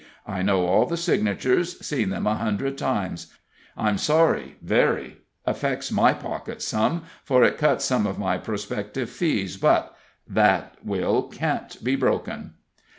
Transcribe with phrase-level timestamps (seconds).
[0.25, 3.37] "I know all the signatures; seen them a hundred times.
[3.77, 9.57] I'm sorry, very affects my pocket some, for it cuts some of my prospective fees,
[9.57, 9.95] but
[10.27, 12.55] that will can't be broken."